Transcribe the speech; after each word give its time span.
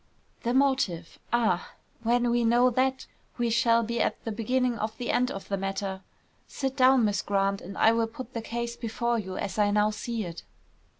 "The 0.41 0.55
motive, 0.55 1.19
ah! 1.31 1.75
When 2.01 2.31
we 2.31 2.43
know 2.43 2.71
that, 2.71 3.05
we 3.37 3.51
shall 3.51 3.83
be 3.83 4.01
at 4.01 4.19
the 4.25 4.31
beginning 4.31 4.79
of 4.79 4.97
the 4.97 5.11
end 5.11 5.29
of 5.29 5.47
the 5.47 5.57
matter. 5.57 6.01
Sit 6.47 6.75
down, 6.75 7.05
Miss 7.05 7.21
Grant, 7.21 7.61
and 7.61 7.77
I 7.77 7.91
will 7.91 8.07
put 8.07 8.33
the 8.33 8.41
case 8.41 8.75
before 8.75 9.19
you 9.19 9.37
as 9.37 9.59
I 9.59 9.69
now 9.69 9.91
see 9.91 10.25
it." 10.25 10.41